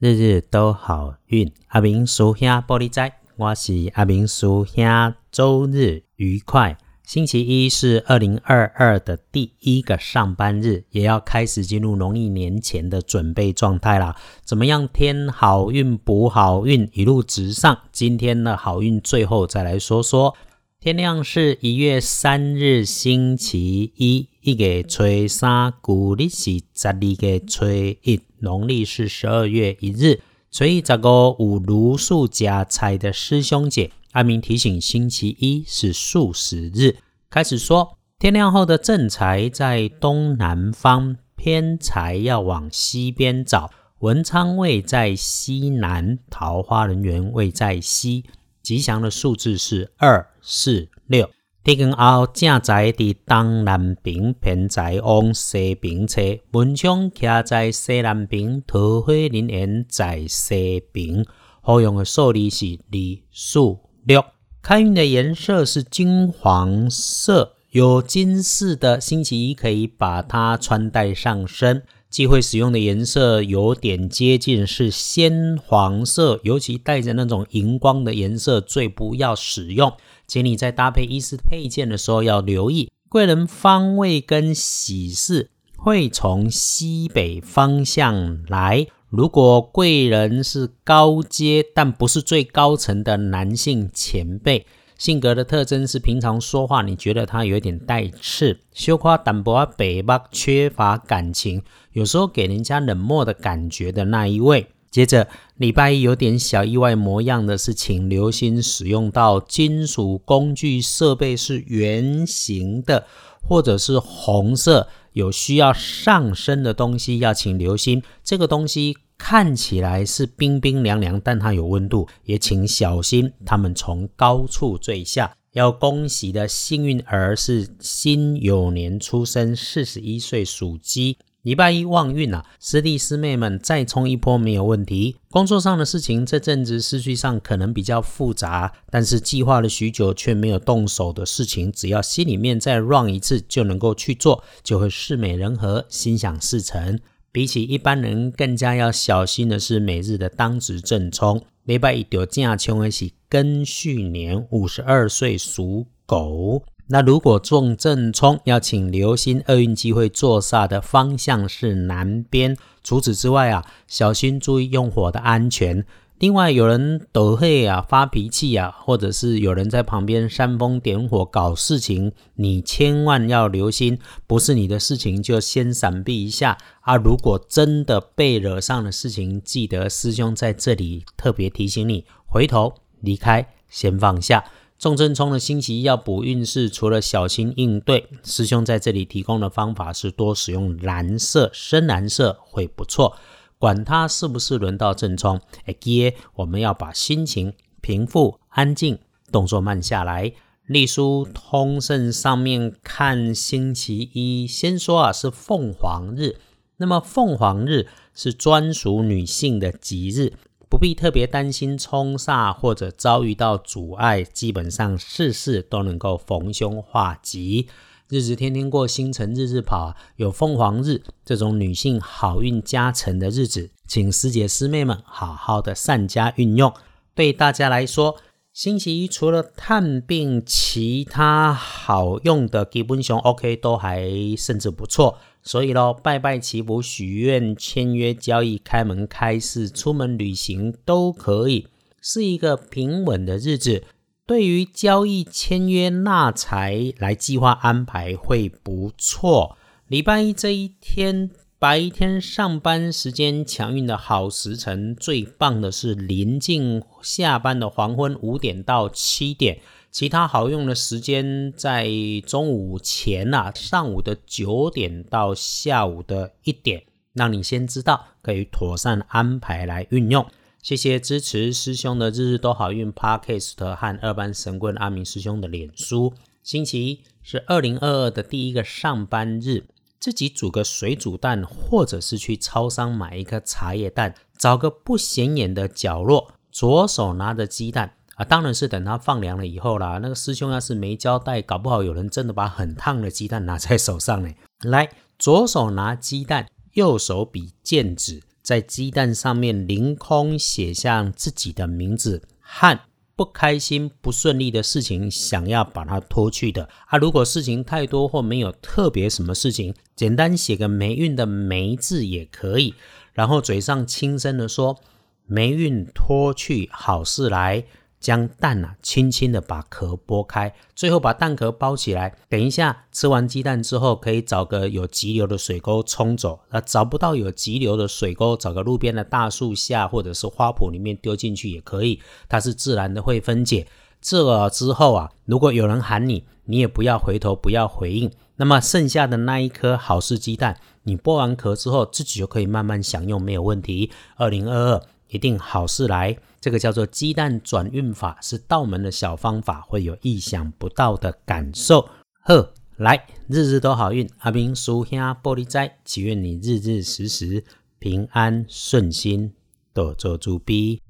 [0.00, 1.52] 日日都好运。
[1.68, 5.12] 阿明叔兄玻璃仔，我是阿明叔兄。
[5.30, 6.78] 周日愉快。
[7.04, 14.16] 星期一是二零二二的第一个上班日，也要开始进入农历年前的准备状态啦。
[14.42, 17.80] 怎么样天好运补好运，一路直上？
[17.92, 20.34] 今天的好运最后再来说说。
[20.80, 27.66] 天亮是一月三日，星期一，一月初三，古历是十二月初
[28.00, 30.20] 一，农历是十二月一日。
[30.50, 36.96] 所以这个五如素加财的师兄姐，阿明提醒：星期一是素食日。
[37.30, 43.70] 开始说，天亮后的正财在东南方，偏财要往西边找。
[44.00, 48.24] 文昌位在西南，桃花人缘位在西。
[48.62, 51.30] 吉祥的数字是二、四、六。
[51.62, 56.22] 天光后，正在伫东南平，偏在往西平车。
[56.52, 61.26] 文昌徛在西南平，桃花林园在西平。
[61.60, 62.98] 好用的数字是二、
[63.30, 63.58] 四、
[64.04, 64.24] 六。
[64.62, 71.82] 开运的颜色是金黄色，有金饰的星期一可以把它穿戴上身。
[72.10, 79.92] 忌讳使用的颜色有点接近是鲜黄色，尤其带着那种荧光的颜色最不要使用。
[80.26, 88.88] 请你在搭配衣饰配件的时候要留意，贵人方位跟喜事会从西北方向来。
[89.08, 94.66] 如果贵人是高阶但不是最高层的男性前辈。
[95.00, 104.66] 性格的特征是，平常说话你觉得他有点带刺，羞夸淡薄北巴，缺乏感情，有时候给人家冷漠的感觉的那一位。
[104.90, 113.06] 接着礼拜一有点小意外模样的是，请留心使用到金属工具设备是圆形的，
[113.40, 118.96] 或者是红色，有需要上升的东西要请留心这个东西。
[119.16, 123.30] 看起来是冰冰凉凉，但它有温度，也请小心。
[123.44, 125.36] 他们从高处坠下。
[125.52, 131.18] 要恭喜的幸运儿是辛酉年出生，四十一岁，属鸡。
[131.42, 135.16] 礼拜一旺运啊，师弟师妹们再冲一波没有问题。
[135.30, 147.00] 工作上的事情这阵子思绪上可能比较复杂，但是计划了许久却没有动手的事情，只要心里面再 run 一次就能够去做，就会事美人和，心想事成。
[147.32, 151.42] 比起一般人更加要小心的是每日的当值正冲。
[151.64, 156.62] 礼拜一丢正冲的是庚戌年，五十二岁属狗。
[156.92, 162.56] 那如果中正冲，要请留心厄运机会坐煞的方向是南边。
[162.82, 165.84] 除此之外啊，小心注意用火的安全。
[166.18, 173.96] 另外，有人抖黑啊、发脾气啊，或者是有人在旁边煽风点火搞事情，你千万要留心，
[174.26, 176.96] 不是你的事情就先闪避一下啊。
[176.96, 184.44] 如果真的被惹上的事情，记得师兄在这里特别提醒你，回头离开，先放下。
[184.80, 193.14] 重正冲的星期一要补运势，除了小心应对，师兄在这里提供的方法是多使用蓝色、深蓝色会不错。
[193.58, 197.52] 管他是不是轮到正冲，哎，爹，我们要把心情
[197.82, 198.98] 平复、安静，
[199.30, 200.32] 动作慢下来。
[200.64, 206.36] 隶书通胜上面看星期一，先说啊是凤凰日，
[206.78, 210.32] 那么凤凰日是专属女性的吉日，
[210.70, 217.66] 不必特别担心冲煞或者遭遇到阻碍，基本上事事都能够逢凶化吉。
[218.08, 226.72] 日子天天过，星辰日日跑，有凤凰日这种女性好运加成的日子，请师姐师妹们好好的善加运用。
[227.16, 228.16] 对大家来说，
[228.52, 235.18] 星期一除了探病，其他好用的基本上 OK 都还甚至不错。
[235.42, 241.68] 所以咯，拜拜祈福、许愿、签约交易、开门开市、出门旅行都可以，
[242.02, 243.84] 是一个平稳的日子。
[244.26, 249.56] 对于交易、签约、纳财来计划安排会不错。
[249.86, 251.30] 礼拜一这一天
[251.60, 259.60] 白天上班时间强运的好时辰，最棒的是临近下班的黄昏五点到七点。
[259.90, 261.86] 其他好用的时间在
[262.24, 270.26] 中午前啊，上午的九点到下午的一点，让你先知道，可以妥善安排来运用。
[270.62, 276.14] 谢谢支持师兄的日日都好运 Podcast 和二班神棍阿明师兄的脸书。
[276.42, 279.64] 星期一是二零二二的第一个上班日，
[280.00, 289.98] 自己煮个水煮蛋，或者是去超商买一颗茶叶蛋，找个不显眼的角落，左手拿着鸡蛋啊，当然是等它放凉了以后啦。
[289.98, 294.32] 那个师兄要是没交代，搞不好有人真的把很烫的鸡蛋拿在手上呢。
[294.62, 298.22] 来，左手拿鸡蛋，右手比剑指。
[298.42, 302.80] 在鸡蛋上面凌空写下自己的名字和
[303.20, 306.96] 不开心、不顺利的事情，想要把它脱去的啊。
[306.96, 312.72] 如果事情太多或没有特别什么事情，简单写个霉运的霉字也可以。
[313.12, 314.80] 然后嘴上轻声的说
[315.28, 317.62] ：“霉运脱去，好事来。”
[318.00, 322.16] 将蛋啊轻轻的把壳剥开，最后把蛋壳包起来。
[322.30, 326.40] 等一下吃完鸡蛋之后，可以找个有急流的水沟冲走。
[326.48, 333.66] 那找不到有急流的水沟，找个路边的大树下或者是花圃里面丢进去也可以，它是自然的会分解。
[334.00, 338.10] 这之后啊，如果有人喊你，你也不要回头，不要回应。
[338.36, 343.92] 那么剩下的那一颗好事鸡蛋，你剥完壳之后，自己就可以慢慢享用，没有问题。
[344.16, 344.82] 二零二二。
[345.12, 351.88] 一定好事来，这个叫做鸡蛋转运法，是道门的小方法，会有意想不到的感受。
[352.22, 357.44] 呵，来，日日都好运，阿明叔兄玻璃斋，祈愿你日日时时
[357.78, 359.34] 平安顺心，
[359.74, 360.80] 多做主逼。